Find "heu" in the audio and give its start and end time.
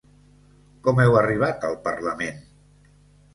1.03-1.17